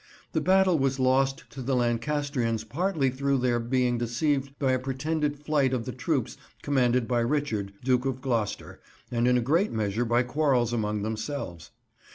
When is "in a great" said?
9.27-9.71